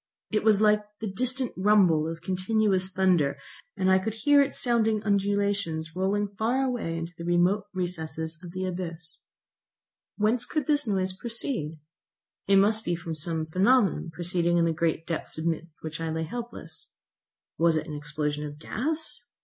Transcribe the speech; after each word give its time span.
It 0.31 0.43
was 0.43 0.59
like 0.61 0.83
the 0.99 1.05
distant 1.13 1.51
rumble 1.55 2.07
of 2.07 2.23
continuous 2.23 2.91
thunder, 2.91 3.37
and 3.77 3.91
I 3.91 3.99
could 3.99 4.15
hear 4.15 4.41
its 4.41 4.59
sounding 4.59 5.03
undulations 5.03 5.95
rolling 5.95 6.29
far 6.39 6.63
away 6.63 6.97
into 6.97 7.13
the 7.15 7.23
remote 7.23 7.65
recesses 7.71 8.35
of 8.41 8.49
the 8.51 8.65
abyss. 8.65 9.21
Whence 10.17 10.47
could 10.47 10.65
this 10.65 10.87
noise 10.87 11.13
proceed? 11.15 11.77
It 12.47 12.55
must 12.57 12.83
be 12.83 12.95
from 12.95 13.13
some 13.13 13.45
phenomenon 13.45 14.09
proceeding 14.11 14.57
in 14.57 14.65
the 14.65 14.73
great 14.73 15.05
depths 15.05 15.37
amidst 15.37 15.77
which 15.83 16.01
I 16.01 16.09
lay 16.09 16.23
helpless. 16.23 16.89
Was 17.59 17.75
it 17.77 17.85
an 17.85 17.93
explosion 17.93 18.43
of 18.43 18.57
gas? 18.57 19.23